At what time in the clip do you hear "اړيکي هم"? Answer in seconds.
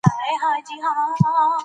0.45-0.95